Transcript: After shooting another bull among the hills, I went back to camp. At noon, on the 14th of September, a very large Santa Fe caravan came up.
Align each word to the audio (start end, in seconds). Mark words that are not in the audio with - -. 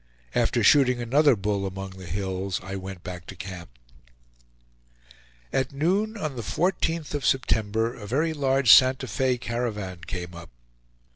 After 0.33 0.63
shooting 0.63 0.99
another 0.99 1.35
bull 1.35 1.67
among 1.67 1.91
the 1.91 2.07
hills, 2.07 2.59
I 2.63 2.75
went 2.75 3.03
back 3.03 3.27
to 3.27 3.35
camp. 3.35 3.69
At 5.53 5.73
noon, 5.73 6.17
on 6.17 6.35
the 6.35 6.41
14th 6.41 7.13
of 7.13 7.23
September, 7.23 7.93
a 7.93 8.07
very 8.07 8.33
large 8.33 8.71
Santa 8.73 9.05
Fe 9.07 9.37
caravan 9.37 9.99
came 10.07 10.33
up. 10.33 10.49